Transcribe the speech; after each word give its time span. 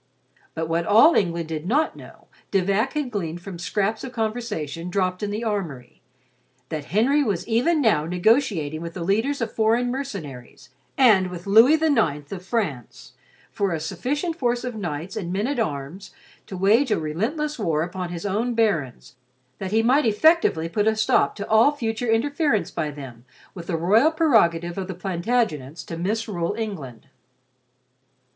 But 0.55 0.67
what 0.67 0.87
all 0.87 1.13
England 1.13 1.49
did 1.49 1.67
not 1.67 1.95
know, 1.95 2.25
De 2.49 2.59
Vac 2.61 2.93
had 2.93 3.11
gleaned 3.11 3.39
from 3.41 3.59
scraps 3.59 4.03
of 4.03 4.11
conversation 4.11 4.89
dropped 4.89 5.21
in 5.21 5.29
the 5.29 5.43
armory: 5.43 6.01
that 6.69 6.85
Henry 6.85 7.21
was 7.23 7.47
even 7.47 7.81
now 7.83 8.07
negotiating 8.07 8.81
with 8.81 8.95
the 8.95 9.03
leaders 9.03 9.41
of 9.41 9.53
foreign 9.53 9.91
mercenaries, 9.91 10.69
and 10.97 11.27
with 11.29 11.45
Louis 11.45 11.75
IX 11.79 12.31
of 12.31 12.43
France, 12.43 13.13
for 13.51 13.73
a 13.73 13.79
sufficient 13.79 14.35
force 14.35 14.63
of 14.63 14.73
knights 14.73 15.15
and 15.15 15.31
men 15.31 15.45
at 15.45 15.59
arms 15.59 16.11
to 16.47 16.57
wage 16.57 16.89
a 16.89 16.97
relentless 16.97 17.59
war 17.59 17.83
upon 17.83 18.09
his 18.09 18.25
own 18.25 18.55
barons 18.55 19.17
that 19.59 19.69
he 19.71 19.83
might 19.83 20.07
effectively 20.07 20.67
put 20.67 20.87
a 20.87 20.95
stop 20.95 21.35
to 21.35 21.47
all 21.47 21.73
future 21.73 22.09
interference 22.09 22.71
by 22.71 22.89
them 22.89 23.23
with 23.53 23.67
the 23.67 23.77
royal 23.77 24.09
prerogative 24.09 24.79
of 24.79 24.87
the 24.87 24.95
Plantagenets 24.95 25.83
to 25.83 25.95
misrule 25.95 26.55
England. 26.57 27.05